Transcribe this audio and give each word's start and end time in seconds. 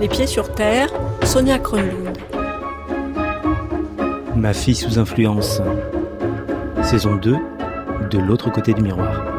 Les 0.00 0.08
pieds 0.08 0.26
sur 0.28 0.52
terre, 0.52 0.88
Sonia 1.24 1.58
Kronlund. 1.58 2.16
Ma 4.36 4.52
fille 4.52 4.76
sous 4.76 4.98
influence. 4.98 5.60
Saison 6.82 7.16
2, 7.16 7.36
de 8.10 8.18
l'autre 8.18 8.50
côté 8.50 8.74
du 8.74 8.82
miroir. 8.82 9.37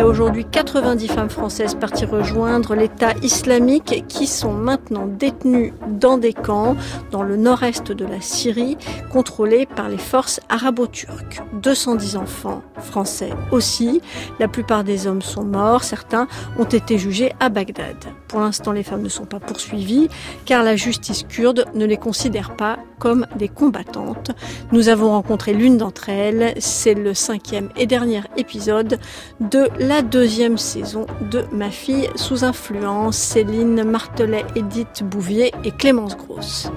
A 0.00 0.06
aujourd'hui 0.06 0.46
90 0.50 1.08
femmes 1.08 1.28
françaises 1.28 1.74
parties 1.74 2.06
rejoindre 2.06 2.74
l'État 2.74 3.12
islamique 3.22 4.04
qui 4.08 4.26
sont 4.26 4.52
maintenant 4.52 5.06
détenues 5.06 5.74
dans 5.88 6.16
des 6.16 6.32
camps 6.32 6.76
dans 7.10 7.22
le 7.22 7.36
nord-est 7.36 7.92
de 7.92 8.06
la 8.06 8.20
Syrie, 8.20 8.78
contrôlés 9.12 9.66
par 9.66 9.88
les 9.88 9.98
forces 9.98 10.40
arabo-turques. 10.48 11.42
210 11.54 12.16
enfants 12.16 12.62
français 12.78 13.30
aussi. 13.50 14.00
La 14.38 14.48
plupart 14.48 14.84
des 14.84 15.06
hommes 15.06 15.22
sont 15.22 15.44
morts, 15.44 15.84
certains 15.84 16.28
ont 16.58 16.64
été 16.64 16.96
jugés 16.96 17.32
à 17.38 17.50
Bagdad. 17.50 17.96
Pour 18.28 18.40
l'instant, 18.40 18.72
les 18.72 18.82
femmes 18.82 19.02
ne 19.02 19.08
sont 19.08 19.26
pas 19.26 19.40
poursuivies 19.40 20.08
car 20.46 20.62
la 20.62 20.76
justice 20.76 21.24
kurde 21.28 21.66
ne 21.74 21.84
les 21.84 21.98
considère 21.98 22.56
pas 22.56 22.78
comme 23.00 23.26
des 23.34 23.48
combattantes. 23.48 24.30
Nous 24.70 24.88
avons 24.88 25.10
rencontré 25.10 25.52
l'une 25.52 25.76
d'entre 25.76 26.08
elles. 26.08 26.54
C'est 26.58 26.94
le 26.94 27.14
cinquième 27.14 27.70
et 27.76 27.86
dernier 27.86 28.20
épisode 28.36 29.00
de 29.40 29.68
la 29.80 30.02
deuxième 30.02 30.58
saison 30.58 31.06
de 31.32 31.44
Ma 31.50 31.70
fille 31.70 32.08
sous 32.14 32.44
influence. 32.44 33.16
Céline 33.16 33.82
Martelet, 33.82 34.44
Edith 34.54 35.02
Bouvier 35.02 35.52
et 35.64 35.72
Clémence 35.72 36.16
Grosse. 36.16 36.70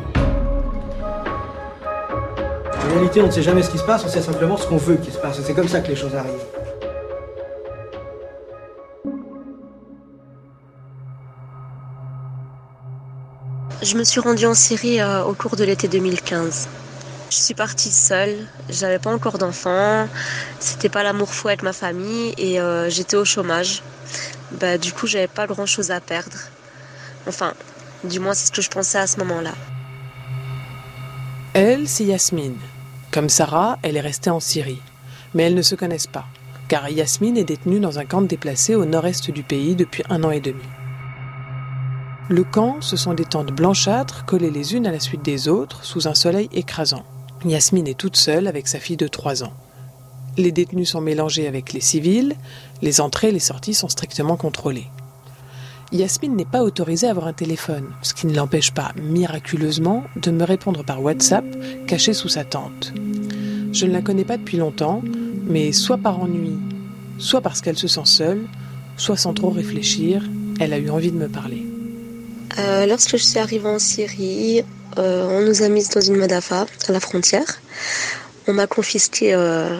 En 2.75 2.93
réalité, 2.95 3.21
on 3.21 3.27
ne 3.27 3.31
sait 3.31 3.41
jamais 3.41 3.61
ce 3.61 3.69
qui 3.69 3.77
se 3.77 3.83
passe, 3.83 4.03
on 4.05 4.09
sait 4.09 4.21
simplement 4.21 4.57
ce 4.57 4.67
qu'on 4.67 4.77
veut 4.77 4.95
qu'il 4.95 5.13
se 5.13 5.19
passe. 5.19 5.41
C'est 5.43 5.53
comme 5.53 5.67
ça 5.67 5.81
que 5.81 5.89
les 5.89 5.95
choses 5.95 6.15
arrivent. 6.15 6.62
Je 13.83 13.97
me 13.97 14.05
suis 14.05 14.21
rendue 14.21 14.45
en 14.45 14.53
Syrie 14.53 15.01
euh, 15.01 15.25
au 15.25 15.33
cours 15.33 15.57
de 15.57 15.65
l'été 15.65 15.89
2015. 15.89 16.69
Je 17.29 17.35
suis 17.35 17.53
partie 17.53 17.91
seule, 17.91 18.33
j'avais 18.69 18.97
pas 18.97 19.13
encore 19.13 19.37
d'enfants, 19.37 20.07
c'était 20.61 20.87
pas 20.87 21.03
l'amour 21.03 21.33
fou 21.33 21.49
avec 21.49 21.63
ma 21.63 21.73
famille 21.73 22.33
et 22.37 22.61
euh, 22.61 22.89
j'étais 22.89 23.17
au 23.17 23.25
chômage. 23.25 23.83
Bah, 24.53 24.77
du 24.77 24.93
coup, 24.93 25.05
j'avais 25.05 25.27
pas 25.27 25.47
grand 25.47 25.65
chose 25.65 25.91
à 25.91 25.99
perdre. 25.99 26.37
Enfin, 27.27 27.55
du 28.05 28.21
moins, 28.21 28.33
c'est 28.33 28.47
ce 28.47 28.51
que 28.53 28.61
je 28.61 28.69
pensais 28.69 28.99
à 28.99 29.07
ce 29.07 29.17
moment-là. 29.17 29.53
Elle, 31.53 31.89
c'est 31.89 32.05
Yasmine. 32.05 32.59
Comme 33.11 33.27
Sarah, 33.27 33.79
elle 33.81 33.97
est 33.97 34.01
restée 34.01 34.29
en 34.29 34.39
Syrie. 34.39 34.81
Mais 35.33 35.43
elles 35.43 35.55
ne 35.55 35.61
se 35.61 35.75
connaissent 35.75 36.07
pas, 36.07 36.25
car 36.69 36.87
Yasmine 36.87 37.37
est 37.37 37.43
détenue 37.43 37.81
dans 37.81 37.99
un 37.99 38.05
camp 38.05 38.21
de 38.21 38.27
déplacés 38.27 38.75
au 38.75 38.85
nord-est 38.85 39.29
du 39.29 39.43
pays 39.43 39.75
depuis 39.75 40.03
un 40.09 40.23
an 40.23 40.31
et 40.31 40.39
demi. 40.39 40.63
Le 42.29 42.45
camp, 42.45 42.77
ce 42.79 42.95
sont 42.95 43.13
des 43.13 43.25
tentes 43.25 43.51
blanchâtres 43.51 44.25
collées 44.25 44.49
les 44.49 44.75
unes 44.75 44.87
à 44.87 44.91
la 44.91 45.01
suite 45.01 45.25
des 45.25 45.49
autres 45.49 45.83
sous 45.83 46.07
un 46.07 46.13
soleil 46.13 46.47
écrasant. 46.53 47.03
Yasmine 47.43 47.87
est 47.87 47.99
toute 47.99 48.15
seule 48.15 48.47
avec 48.47 48.69
sa 48.69 48.79
fille 48.79 48.95
de 48.95 49.09
3 49.09 49.43
ans. 49.43 49.51
Les 50.37 50.53
détenus 50.53 50.89
sont 50.89 51.01
mélangés 51.01 51.47
avec 51.47 51.73
les 51.73 51.81
civils, 51.81 52.35
les 52.81 53.01
entrées 53.01 53.27
et 53.27 53.33
les 53.33 53.39
sorties 53.39 53.73
sont 53.73 53.89
strictement 53.89 54.37
contrôlées. 54.37 54.87
Yasmine 55.91 56.37
n'est 56.37 56.45
pas 56.45 56.63
autorisée 56.63 57.07
à 57.07 57.11
avoir 57.11 57.27
un 57.27 57.33
téléphone, 57.33 57.89
ce 58.01 58.13
qui 58.13 58.25
ne 58.25 58.35
l'empêche 58.35 58.71
pas, 58.71 58.93
miraculeusement, 59.01 60.05
de 60.15 60.31
me 60.31 60.45
répondre 60.45 60.85
par 60.85 61.03
WhatsApp, 61.03 61.45
cachée 61.87 62.13
sous 62.13 62.29
sa 62.29 62.45
tente. 62.45 62.93
Je 63.73 63.85
ne 63.85 63.91
la 63.91 64.01
connais 64.01 64.23
pas 64.23 64.37
depuis 64.37 64.57
longtemps, 64.57 65.01
mais 65.45 65.73
soit 65.73 65.97
par 65.97 66.21
ennui, 66.21 66.57
soit 67.17 67.41
parce 67.41 67.59
qu'elle 67.59 67.77
se 67.77 67.89
sent 67.89 68.05
seule, 68.05 68.45
soit 68.95 69.17
sans 69.17 69.33
trop 69.33 69.49
réfléchir, 69.49 70.23
elle 70.59 70.71
a 70.71 70.77
eu 70.77 70.89
envie 70.89 71.11
de 71.11 71.17
me 71.17 71.27
parler. 71.27 71.62
Euh, 72.59 72.85
lorsque 72.85 73.17
je 73.17 73.23
suis 73.23 73.39
arrivée 73.39 73.67
en 73.67 73.79
Syrie, 73.79 74.63
euh, 74.97 75.27
on 75.27 75.41
nous 75.41 75.63
a 75.63 75.69
mis 75.69 75.87
dans 75.87 76.01
une 76.01 76.17
madafa 76.17 76.67
à 76.87 76.91
la 76.91 76.99
frontière. 76.99 77.59
On 78.47 78.53
m'a 78.53 78.67
confisqué 78.67 79.33
euh, 79.33 79.79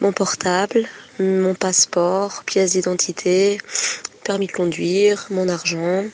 mon 0.00 0.12
portable, 0.12 0.86
mon 1.18 1.54
passeport, 1.54 2.42
pièce 2.44 2.72
d'identité, 2.72 3.58
permis 4.22 4.48
de 4.48 4.52
conduire, 4.52 5.26
mon 5.30 5.48
argent. 5.48 6.04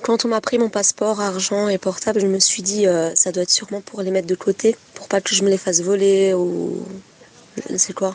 Quand 0.00 0.24
on 0.24 0.28
m'a 0.28 0.40
pris 0.40 0.58
mon 0.58 0.70
passeport, 0.70 1.20
argent 1.20 1.68
et 1.68 1.78
portable, 1.78 2.20
je 2.20 2.26
me 2.26 2.38
suis 2.38 2.62
dit 2.62 2.86
ça 3.14 3.32
doit 3.32 3.42
être 3.42 3.50
sûrement 3.50 3.80
pour 3.80 4.02
les 4.02 4.10
mettre 4.10 4.26
de 4.26 4.34
côté, 4.34 4.76
pour 4.94 5.08
pas 5.08 5.20
que 5.20 5.34
je 5.34 5.42
me 5.42 5.50
les 5.50 5.56
fasse 5.58 5.80
voler 5.80 6.34
ou 6.34 6.82
je 7.66 7.72
ne 7.72 7.78
sais 7.78 7.94
quoi. 7.94 8.14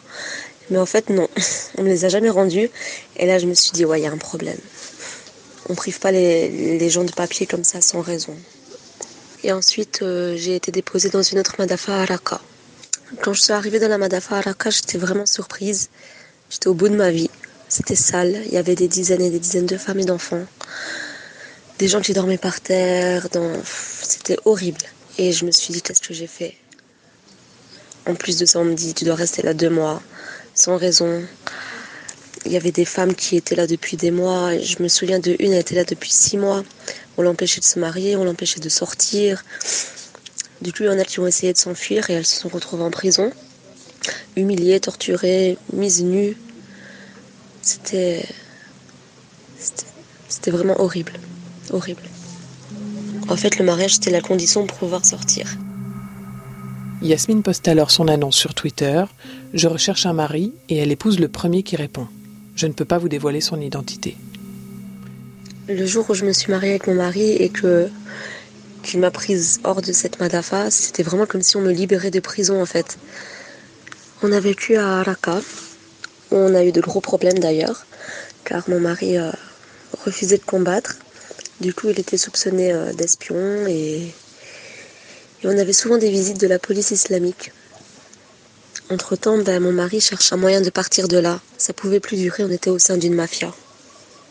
Mais 0.69 0.77
en 0.77 0.85
fait 0.85 1.09
non, 1.09 1.27
on 1.77 1.83
me 1.83 1.87
les 1.87 2.05
a 2.05 2.09
jamais 2.09 2.29
rendus. 2.29 2.69
Et 3.17 3.25
là 3.25 3.39
je 3.39 3.47
me 3.47 3.55
suis 3.55 3.71
dit 3.71 3.85
ouais 3.85 3.99
il 3.99 4.03
y 4.03 4.07
a 4.07 4.11
un 4.11 4.17
problème. 4.17 4.59
On 5.69 5.75
prive 5.75 5.99
pas 5.99 6.11
les, 6.11 6.89
gens 6.89 7.03
de 7.03 7.11
papier 7.11 7.45
comme 7.45 7.63
ça 7.63 7.79
sans 7.79 8.01
raison. 8.01 8.35
Et 9.43 9.51
ensuite, 9.51 10.01
euh, 10.01 10.35
j'ai 10.35 10.55
été 10.55 10.71
déposée 10.71 11.09
dans 11.09 11.21
une 11.21 11.39
autre 11.39 11.55
Madafa 11.59 12.01
à 12.01 12.05
Raqqa. 12.05 12.41
Quand 13.21 13.33
je 13.33 13.41
suis 13.41 13.53
arrivée 13.53 13.79
dans 13.79 13.87
la 13.87 13.99
Madafa 13.99 14.37
à 14.37 14.41
Raqqa, 14.41 14.71
j'étais 14.71 14.97
vraiment 14.97 15.27
surprise. 15.27 15.89
J'étais 16.49 16.67
au 16.67 16.73
bout 16.73 16.89
de 16.89 16.95
ma 16.95 17.11
vie. 17.11 17.29
C'était 17.69 17.95
sale. 17.95 18.41
Il 18.47 18.51
y 18.51 18.57
avait 18.57 18.75
des 18.75 18.87
dizaines 18.87 19.21
et 19.21 19.29
des 19.29 19.39
dizaines 19.39 19.67
de 19.67 19.77
femmes 19.77 19.99
et 19.99 20.05
d'enfants. 20.05 20.45
Des 21.77 21.87
gens 21.87 22.01
qui 22.01 22.13
dormaient 22.13 22.39
par 22.39 22.61
terre. 22.61 23.27
C'était 24.01 24.37
horrible. 24.45 24.81
Et 25.19 25.31
je 25.31 25.45
me 25.45 25.51
suis 25.51 25.71
dit, 25.71 25.83
qu'est-ce 25.83 26.01
que 26.01 26.15
j'ai 26.15 26.27
fait? 26.27 26.57
En 28.07 28.15
plus 28.15 28.37
de 28.37 28.45
ça, 28.47 28.59
on 28.59 28.65
me 28.65 28.73
dit, 28.73 28.95
tu 28.95 29.05
dois 29.05 29.15
rester 29.15 29.43
là 29.43 29.53
deux 29.53 29.69
mois, 29.69 30.01
sans 30.55 30.77
raison. 30.77 31.23
Il 32.45 32.51
y 32.51 32.57
avait 32.57 32.71
des 32.71 32.85
femmes 32.85 33.15
qui 33.15 33.35
étaient 33.35 33.55
là 33.55 33.67
depuis 33.67 33.97
des 33.97 34.11
mois. 34.11 34.57
Je 34.57 34.81
me 34.81 34.87
souviens 34.87 35.19
de 35.19 35.35
une, 35.39 35.51
elle 35.51 35.59
était 35.59 35.75
là 35.75 35.83
depuis 35.83 36.11
six 36.11 36.37
mois. 36.37 36.63
On 37.17 37.21
l'empêchait 37.21 37.59
de 37.59 37.65
se 37.65 37.79
marier, 37.79 38.15
on 38.15 38.23
l'empêchait 38.23 38.59
de 38.59 38.69
sortir. 38.69 39.43
Du 40.61 40.71
coup, 40.71 40.83
il 40.83 40.85
y 40.87 40.89
en 40.89 40.99
a 40.99 41.03
qui 41.03 41.19
ont 41.19 41.27
essayé 41.27 41.53
de 41.53 41.57
s'enfuir 41.57 42.09
et 42.09 42.13
elles 42.13 42.25
se 42.25 42.39
sont 42.39 42.49
retrouvées 42.49 42.83
en 42.83 42.91
prison, 42.91 43.31
humiliées, 44.35 44.79
torturées, 44.79 45.57
mises 45.73 46.03
nues. 46.03 46.37
C'était. 47.61 48.25
C'était 50.27 50.51
vraiment 50.51 50.79
horrible. 50.79 51.13
Horrible. 51.71 52.03
En 53.27 53.35
fait, 53.35 53.57
le 53.57 53.65
mariage, 53.65 53.95
c'était 53.95 54.11
la 54.11 54.21
condition 54.21 54.65
pour 54.65 54.77
pouvoir 54.77 55.05
sortir. 55.05 55.47
Yasmine 57.01 57.43
poste 57.43 57.67
alors 57.67 57.91
son 57.91 58.07
annonce 58.07 58.35
sur 58.35 58.53
Twitter 58.53 59.03
Je 59.53 59.67
recherche 59.67 60.05
un 60.05 60.13
mari 60.13 60.53
et 60.67 60.77
elle 60.77 60.91
épouse 60.91 61.19
le 61.19 61.29
premier 61.29 61.63
qui 61.63 61.75
répond. 61.75 62.07
Je 62.59 62.67
ne 62.67 62.73
peux 62.73 62.83
pas 62.83 62.97
vous 62.97 63.07
dévoiler 63.07 63.39
son 63.39 63.61
identité. 63.61 64.17
Le 65.69 65.85
jour 65.85 66.09
où 66.09 66.13
je 66.13 66.25
me 66.25 66.33
suis 66.33 66.51
mariée 66.51 66.71
avec 66.71 66.87
mon 66.87 66.95
mari 66.95 67.31
et 67.31 67.47
que 67.47 67.89
qu'il 68.83 68.99
m'a 68.99 69.11
prise 69.11 69.61
hors 69.63 69.81
de 69.81 69.93
cette 69.93 70.19
madafa, 70.19 70.69
c'était 70.69 71.03
vraiment 71.03 71.25
comme 71.25 71.41
si 71.41 71.55
on 71.55 71.61
me 71.61 71.71
libérait 71.71 72.11
de 72.11 72.19
prison 72.19 72.61
en 72.61 72.65
fait. 72.65 72.97
On 74.23 74.33
a 74.33 74.41
vécu 74.41 74.75
à 74.75 75.01
Raqqa, 75.03 75.39
on 76.31 76.53
a 76.53 76.65
eu 76.65 76.73
de 76.73 76.81
gros 76.81 76.99
problèmes 76.99 77.39
d'ailleurs, 77.39 77.85
car 78.43 78.69
mon 78.69 78.81
mari 78.81 79.17
euh, 79.17 79.31
refusait 80.03 80.37
de 80.37 80.43
combattre. 80.43 80.97
Du 81.61 81.73
coup, 81.73 81.87
il 81.87 81.97
était 81.97 82.17
soupçonné 82.17 82.73
euh, 82.73 82.91
d'espion 82.91 83.67
et... 83.69 84.01
et 84.01 85.45
on 85.45 85.57
avait 85.57 85.71
souvent 85.71 85.97
des 85.97 86.09
visites 86.09 86.41
de 86.41 86.47
la 86.47 86.59
police 86.59 86.91
islamique. 86.91 87.53
Entre-temps, 88.91 89.37
ben, 89.37 89.61
mon 89.61 89.71
mari 89.71 90.01
cherche 90.01 90.33
un 90.33 90.37
moyen 90.37 90.61
de 90.61 90.69
partir 90.71 91.07
de 91.07 91.17
là. 91.17 91.39
Ça 91.57 91.73
pouvait 91.73 91.99
plus 91.99 92.17
durer, 92.17 92.43
on 92.43 92.49
était 92.49 92.71
au 92.71 92.79
sein 92.79 92.97
d'une 92.97 93.13
mafia. 93.13 93.53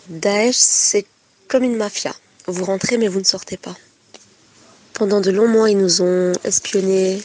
Daesh, 0.08 0.56
c'est 0.56 1.06
comme 1.46 1.62
une 1.62 1.76
mafia. 1.76 2.14
Vous 2.46 2.64
rentrez 2.64 2.98
mais 2.98 3.08
vous 3.08 3.20
ne 3.20 3.24
sortez 3.24 3.56
pas. 3.56 3.76
Pendant 4.94 5.20
de 5.20 5.30
longs 5.30 5.46
mois, 5.46 5.70
ils 5.70 5.78
nous 5.78 6.02
ont 6.02 6.32
espionnés, 6.42 7.22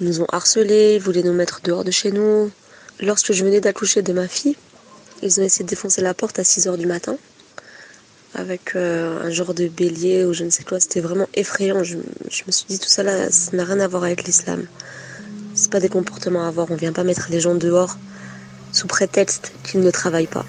ils 0.00 0.06
nous 0.06 0.20
ont 0.20 0.26
harcelés, 0.32 0.94
ils 0.96 1.00
voulaient 1.00 1.22
nous 1.22 1.32
mettre 1.32 1.60
dehors 1.62 1.84
de 1.84 1.92
chez 1.92 2.10
nous. 2.10 2.50
Lorsque 3.00 3.32
je 3.32 3.44
venais 3.44 3.60
d'accoucher 3.60 4.02
de 4.02 4.12
ma 4.12 4.26
fille, 4.26 4.56
ils 5.22 5.40
ont 5.40 5.44
essayé 5.44 5.64
de 5.64 5.70
défoncer 5.70 6.00
la 6.00 6.14
porte 6.14 6.40
à 6.40 6.44
6 6.44 6.66
heures 6.66 6.78
du 6.78 6.86
matin 6.86 7.16
avec 8.34 8.74
euh, 8.74 9.22
un 9.22 9.30
genre 9.30 9.54
de 9.54 9.68
bélier 9.68 10.24
ou 10.24 10.32
je 10.32 10.42
ne 10.42 10.50
sais 10.50 10.64
quoi. 10.64 10.80
C'était 10.80 11.00
vraiment 11.00 11.28
effrayant. 11.34 11.84
Je, 11.84 11.98
je, 12.30 12.42
me 12.46 12.52
suis 12.52 12.66
dit 12.68 12.80
tout 12.80 12.88
ça 12.88 13.04
là, 13.04 13.30
ça 13.30 13.56
n'a 13.56 13.64
rien 13.64 13.78
à 13.78 13.86
voir 13.86 14.02
avec 14.02 14.24
l'islam. 14.24 14.66
C'est 15.54 15.70
pas 15.70 15.78
des 15.78 15.88
comportements 15.88 16.44
à 16.44 16.48
avoir. 16.48 16.70
On 16.70 16.76
vient 16.76 16.92
pas 16.92 17.04
mettre 17.04 17.28
les 17.30 17.40
gens 17.40 17.54
dehors 17.54 17.96
sous 18.72 18.88
prétexte 18.88 19.52
qu'ils 19.62 19.80
ne 19.80 19.90
travaillent 19.90 20.26
pas. 20.26 20.44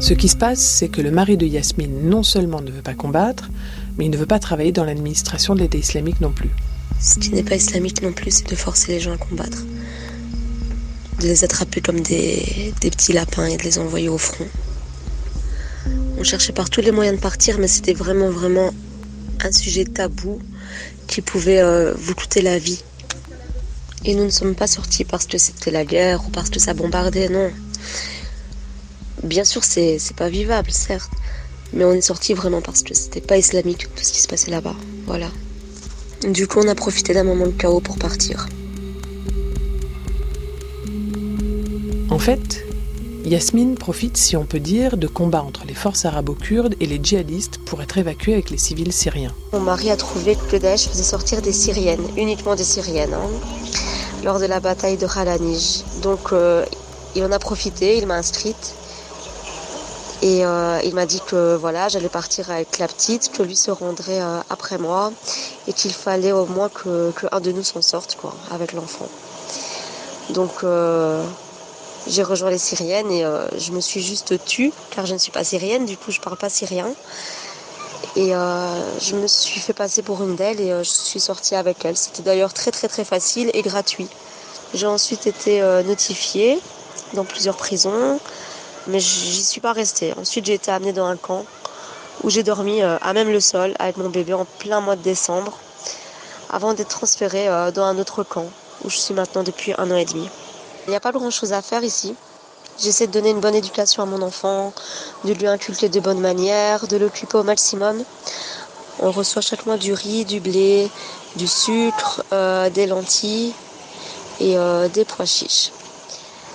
Ce 0.00 0.12
qui 0.12 0.28
se 0.28 0.36
passe, 0.36 0.60
c'est 0.60 0.88
que 0.88 1.00
le 1.00 1.10
mari 1.10 1.38
de 1.38 1.46
Yasmine 1.46 2.10
non 2.10 2.22
seulement 2.22 2.60
ne 2.60 2.70
veut 2.70 2.82
pas 2.82 2.92
combattre, 2.92 3.48
mais 3.96 4.04
il 4.04 4.10
ne 4.10 4.18
veut 4.18 4.26
pas 4.26 4.38
travailler 4.38 4.70
dans 4.70 4.84
l'administration 4.84 5.54
de 5.54 5.60
l'État 5.60 5.78
islamique 5.78 6.20
non 6.20 6.30
plus. 6.30 6.50
Ce 7.00 7.18
qui 7.18 7.30
n'est 7.30 7.42
pas 7.42 7.56
islamique 7.56 8.02
non 8.02 8.12
plus, 8.12 8.30
c'est 8.30 8.50
de 8.50 8.54
forcer 8.54 8.92
les 8.92 9.00
gens 9.00 9.14
à 9.14 9.16
combattre. 9.16 9.62
De 11.20 11.26
les 11.26 11.42
attraper 11.42 11.80
comme 11.80 12.00
des, 12.00 12.74
des 12.82 12.90
petits 12.90 13.14
lapins 13.14 13.46
et 13.46 13.56
de 13.56 13.62
les 13.62 13.78
envoyer 13.78 14.10
au 14.10 14.18
front. 14.18 14.46
On 16.18 16.22
cherchait 16.22 16.52
par 16.52 16.68
tous 16.68 16.82
les 16.82 16.92
moyens 16.92 17.16
de 17.16 17.22
partir, 17.22 17.58
mais 17.58 17.68
c'était 17.68 17.94
vraiment, 17.94 18.28
vraiment 18.28 18.74
un 19.42 19.52
sujet 19.52 19.84
tabou 19.84 20.38
qui 21.14 21.22
pouvait 21.22 21.60
euh, 21.60 21.94
vous 21.96 22.16
coûter 22.16 22.42
la 22.42 22.58
vie. 22.58 22.82
Et 24.04 24.16
nous 24.16 24.24
ne 24.24 24.30
sommes 24.30 24.56
pas 24.56 24.66
sortis 24.66 25.04
parce 25.04 25.26
que 25.26 25.38
c'était 25.38 25.70
la 25.70 25.84
guerre 25.84 26.26
ou 26.26 26.30
parce 26.30 26.50
que 26.50 26.58
ça 26.58 26.74
bombardait, 26.74 27.28
non. 27.28 27.52
Bien 29.22 29.44
sûr, 29.44 29.62
c'est 29.62 30.00
pas 30.16 30.28
vivable, 30.28 30.72
certes. 30.72 31.12
Mais 31.72 31.84
on 31.84 31.92
est 31.92 32.00
sortis 32.00 32.34
vraiment 32.34 32.60
parce 32.60 32.82
que 32.82 32.94
c'était 32.94 33.20
pas 33.20 33.36
islamique 33.36 33.86
tout 33.94 34.02
ce 34.02 34.12
qui 34.12 34.20
se 34.20 34.26
passait 34.26 34.50
là-bas. 34.50 34.74
Voilà. 35.06 35.30
Du 36.28 36.48
coup, 36.48 36.58
on 36.58 36.68
a 36.68 36.74
profité 36.74 37.14
d'un 37.14 37.24
moment 37.24 37.46
de 37.46 37.52
chaos 37.52 37.80
pour 37.80 37.96
partir. 37.96 38.48
En 42.10 42.18
fait, 42.18 42.66
Yasmine 43.24 43.74
profite, 43.76 44.18
si 44.18 44.36
on 44.36 44.44
peut 44.44 44.60
dire, 44.60 44.98
de 44.98 45.06
combats 45.06 45.42
entre 45.42 45.64
les 45.66 45.72
forces 45.72 46.04
arabo-kurdes 46.04 46.74
et 46.78 46.84
les 46.84 47.00
djihadistes 47.02 47.56
pour 47.56 47.80
être 47.80 47.96
évacuée 47.96 48.34
avec 48.34 48.50
les 48.50 48.58
civils 48.58 48.92
syriens. 48.92 49.32
Mon 49.54 49.60
mari 49.60 49.90
a 49.90 49.96
trouvé 49.96 50.36
que 50.50 50.56
Daesh 50.56 50.88
faisait 50.88 51.02
sortir 51.02 51.40
des 51.40 51.52
Syriennes, 51.52 52.06
uniquement 52.18 52.54
des 52.54 52.64
Syriennes, 52.64 53.14
hein, 53.14 53.30
lors 54.24 54.38
de 54.38 54.44
la 54.44 54.60
bataille 54.60 54.98
de 54.98 55.06
Khalanij. 55.06 55.84
Donc, 56.02 56.32
euh, 56.32 56.66
il 57.14 57.24
en 57.24 57.32
a 57.32 57.38
profité, 57.38 57.96
il 57.96 58.06
m'a 58.06 58.16
inscrite. 58.16 58.74
Et 60.20 60.44
euh, 60.44 60.78
il 60.84 60.94
m'a 60.94 61.06
dit 61.06 61.20
que 61.26 61.56
voilà, 61.56 61.88
j'allais 61.88 62.10
partir 62.10 62.50
avec 62.50 62.78
la 62.78 62.88
petite, 62.88 63.32
que 63.32 63.42
lui 63.42 63.56
se 63.56 63.70
rendrait 63.70 64.20
euh, 64.20 64.40
après 64.50 64.76
moi 64.76 65.12
et 65.66 65.72
qu'il 65.72 65.92
fallait 65.94 66.32
au 66.32 66.44
moins 66.44 66.68
que, 66.68 67.10
un 67.32 67.40
de 67.40 67.52
nous 67.52 67.62
s'en 67.62 67.80
sorte, 67.80 68.18
quoi, 68.20 68.34
avec 68.50 68.74
l'enfant. 68.74 69.08
Donc 70.34 70.62
j'ai 72.06 72.22
rejoint 72.22 72.50
les 72.50 72.58
Syriennes 72.58 73.10
et 73.10 73.24
euh, 73.24 73.46
je 73.58 73.72
me 73.72 73.80
suis 73.80 74.02
juste 74.02 74.44
tue 74.44 74.72
car 74.90 75.06
je 75.06 75.14
ne 75.14 75.18
suis 75.18 75.32
pas 75.32 75.42
syrienne, 75.42 75.86
du 75.86 75.96
coup 75.96 76.10
je 76.10 76.20
parle 76.20 76.36
pas 76.36 76.50
syrien. 76.50 76.88
Et 78.16 78.34
euh, 78.34 78.98
je 79.00 79.16
me 79.16 79.26
suis 79.26 79.58
fait 79.58 79.72
passer 79.72 80.02
pour 80.02 80.22
une 80.22 80.36
d'elles 80.36 80.60
et 80.60 80.70
euh, 80.70 80.84
je 80.84 80.90
suis 80.90 81.18
sortie 81.18 81.54
avec 81.54 81.84
elle. 81.84 81.96
C'était 81.96 82.22
d'ailleurs 82.22 82.52
très 82.52 82.70
très 82.70 82.88
très 82.88 83.04
facile 83.04 83.50
et 83.54 83.62
gratuit. 83.62 84.08
J'ai 84.74 84.86
ensuite 84.86 85.26
été 85.26 85.62
notifiée 85.86 86.58
dans 87.12 87.24
plusieurs 87.24 87.56
prisons, 87.56 88.18
mais 88.88 88.98
j'y 88.98 89.44
suis 89.44 89.60
pas 89.60 89.72
restée. 89.72 90.12
Ensuite 90.18 90.46
j'ai 90.46 90.54
été 90.54 90.72
amenée 90.72 90.92
dans 90.92 91.06
un 91.06 91.16
camp 91.16 91.44
où 92.24 92.30
j'ai 92.30 92.42
dormi 92.42 92.82
à 92.82 93.12
même 93.12 93.30
le 93.30 93.38
sol 93.38 93.74
avec 93.78 93.96
mon 93.98 94.08
bébé 94.08 94.34
en 94.34 94.44
plein 94.58 94.80
mois 94.80 94.96
de 94.96 95.02
décembre, 95.02 95.56
avant 96.50 96.74
d'être 96.74 96.88
transférée 96.88 97.46
dans 97.72 97.84
un 97.84 97.98
autre 97.98 98.24
camp 98.24 98.46
où 98.82 98.90
je 98.90 98.96
suis 98.96 99.14
maintenant 99.14 99.44
depuis 99.44 99.74
un 99.78 99.92
an 99.92 99.96
et 99.96 100.06
demi. 100.06 100.28
Il 100.86 100.90
n'y 100.90 100.96
a 100.96 101.00
pas 101.00 101.12
grand-chose 101.12 101.54
à 101.54 101.62
faire 101.62 101.82
ici. 101.82 102.14
J'essaie 102.78 103.06
de 103.06 103.12
donner 103.12 103.30
une 103.30 103.40
bonne 103.40 103.54
éducation 103.54 104.02
à 104.02 104.06
mon 104.06 104.20
enfant, 104.20 104.72
de 105.24 105.32
lui 105.32 105.46
inculquer 105.46 105.88
de 105.88 105.98
bonnes 106.00 106.20
manières, 106.20 106.86
de 106.88 106.98
l'occuper 106.98 107.38
au 107.38 107.42
maximum. 107.42 108.04
On 108.98 109.10
reçoit 109.10 109.40
chaque 109.40 109.64
mois 109.64 109.78
du 109.78 109.94
riz, 109.94 110.26
du 110.26 110.40
blé, 110.40 110.90
du 111.36 111.46
sucre, 111.46 112.22
euh, 112.32 112.68
des 112.68 112.86
lentilles 112.86 113.54
et 114.40 114.58
euh, 114.58 114.88
des 114.88 115.06
pois 115.06 115.24
chiches. 115.24 115.72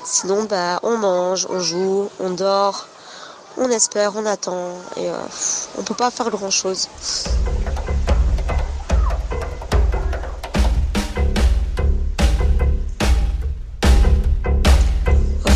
Sinon, 0.05 0.43
bah, 0.43 0.79
on 0.83 0.97
mange, 0.97 1.47
on 1.49 1.59
joue, 1.59 2.09
on 2.19 2.29
dort, 2.29 2.87
on 3.57 3.69
espère, 3.69 4.13
on 4.15 4.25
attend 4.25 4.73
et 4.95 5.09
euh, 5.09 5.17
on 5.77 5.81
ne 5.81 5.85
peut 5.85 5.95
pas 5.95 6.11
faire 6.11 6.29
grand-chose. 6.29 6.87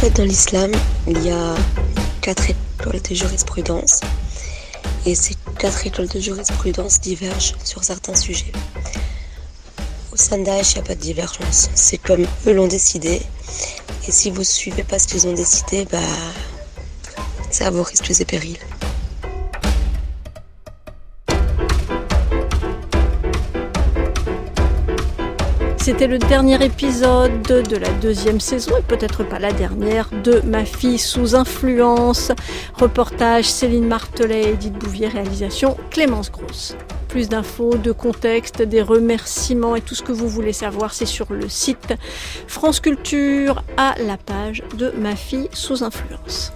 Dans 0.09 0.25
l'islam, 0.25 0.71
il 1.07 1.23
y 1.23 1.31
a 1.31 1.55
quatre 2.21 2.50
écoles 2.50 3.01
de 3.01 3.15
jurisprudence. 3.15 4.01
Et 5.05 5.15
ces 5.15 5.35
quatre 5.57 5.88
écoles 5.88 6.07
de 6.07 6.19
jurisprudence 6.19 7.00
divergent 7.00 7.55
sur 7.63 7.83
certains 7.83 8.15
sujets. 8.15 8.51
Au 10.11 10.17
sein 10.17 10.39
Daesh, 10.39 10.73
il 10.73 10.75
n'y 10.75 10.81
a 10.81 10.83
pas 10.83 10.95
de 10.95 11.00
divergence. 11.00 11.69
C'est 11.73 11.97
comme 11.97 12.25
eux 12.47 12.53
l'ont 12.53 12.67
décidé. 12.67 13.21
Et 14.07 14.11
si 14.11 14.29
vous 14.29 14.39
ne 14.39 14.44
suivez 14.44 14.83
pas 14.83 15.00
ce 15.00 15.07
qu'ils 15.07 15.25
ont 15.27 15.33
décidé, 15.33 15.85
bah, 15.85 16.00
c'est 17.49 17.63
à 17.63 17.69
vos 17.69 17.83
risques 17.83 18.11
et 18.19 18.25
périls. 18.25 18.59
C'était 25.83 26.07
le 26.07 26.18
dernier 26.18 26.63
épisode 26.63 27.41
de 27.41 27.75
la 27.75 27.89
deuxième 27.89 28.39
saison, 28.39 28.77
et 28.77 28.81
peut-être 28.81 29.25
pas 29.25 29.38
la 29.38 29.51
dernière, 29.51 30.09
de 30.24 30.39
Ma 30.45 30.63
fille 30.63 30.97
sous 30.97 31.35
influence. 31.35 32.31
Reportage 32.75 33.51
Céline 33.51 33.85
Martelet, 33.85 34.53
Edith 34.53 34.75
Bouvier, 34.75 35.09
réalisation 35.09 35.75
Clémence 35.89 36.31
Grosse. 36.31 36.77
Plus 37.09 37.27
d'infos, 37.27 37.75
de 37.75 37.91
contexte, 37.91 38.62
des 38.62 38.81
remerciements 38.81 39.75
et 39.75 39.81
tout 39.81 39.94
ce 39.94 40.03
que 40.03 40.13
vous 40.13 40.30
voulez 40.30 40.53
savoir, 40.53 40.94
c'est 40.94 41.06
sur 41.06 41.33
le 41.33 41.50
site 41.50 41.94
France 42.47 42.80
Culture 42.80 43.62
à 43.75 43.94
la 44.00 44.15
page 44.15 44.63
de 44.77 44.94
Ma 44.97 45.18
fille 45.18 45.50
sous 45.51 45.83
influence. 45.83 46.53